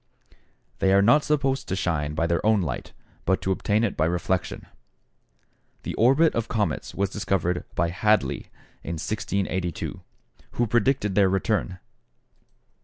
[0.79, 2.91] They are not supposed to shine by their own light,
[3.23, 4.65] but to obtain it by reflection.
[5.83, 8.47] The orbit of comets was discovered by Hadley
[8.81, 10.01] in 1682,
[10.53, 11.77] who predicted their return.